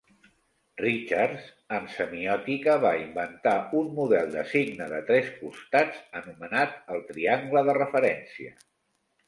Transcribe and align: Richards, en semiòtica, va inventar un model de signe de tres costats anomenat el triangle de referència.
Richards, 0.83 1.51
en 1.77 1.85
semiòtica, 1.95 2.77
va 2.85 2.93
inventar 3.03 3.53
un 3.81 3.93
model 4.01 4.33
de 4.37 4.47
signe 4.55 4.89
de 4.97 5.03
tres 5.13 5.31
costats 5.45 6.03
anomenat 6.23 6.77
el 6.97 7.07
triangle 7.13 7.67
de 7.71 7.81
referència. 7.83 8.55